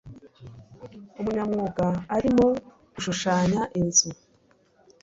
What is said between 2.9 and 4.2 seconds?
gushushanya inzu.